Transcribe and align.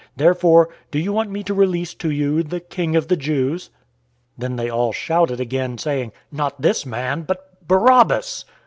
Therefore 0.15 0.69
do 0.89 0.97
you 0.97 1.13
want 1.13 1.29
me 1.29 1.43
to 1.43 1.53
release 1.53 1.93
to 1.93 2.09
you 2.09 2.41
the 2.41 2.59
King 2.59 2.95
of 2.95 3.07
the 3.07 3.15
Jews?" 3.15 3.69
018:040 4.39 4.39
Then 4.39 4.55
they 4.55 4.67
all 4.67 4.91
shouted 4.91 5.39
again, 5.39 5.77
saying, 5.77 6.11
"Not 6.31 6.59
this 6.59 6.87
man, 6.87 7.21
but 7.21 7.51
Barabbas!" 7.67 8.45